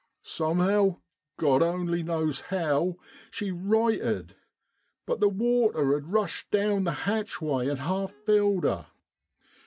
Somehow, 0.23 0.97
Grod 1.37 1.61
only 1.61 2.01
knows 2.01 2.41
how, 2.49 2.97
she 3.29 3.51
righted. 3.51 4.33
But 5.05 5.19
the 5.19 5.29
water 5.29 5.93
had 5.93 6.11
rushed 6.11 6.49
down 6.49 6.85
the 6.85 6.91
hatchway 7.05 7.69
an' 7.69 7.77
half 7.77 8.11
filled 8.25 8.63
her. 8.63 8.87